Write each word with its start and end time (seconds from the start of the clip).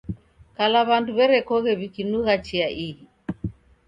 Kala 0.57 0.79
w'andu 0.87 1.11
w'erekoghe 1.17 1.71
w'ikinugha 1.79 2.35
chia 2.45 2.67
ihi 2.87 3.03